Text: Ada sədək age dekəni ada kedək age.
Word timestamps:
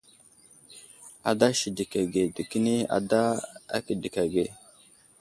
Ada 1.33 1.49
sədək 1.59 1.99
age 2.03 2.25
dekəni 2.41 2.75
ada 2.99 3.23
kedək 3.89 4.21
age. 4.27 4.47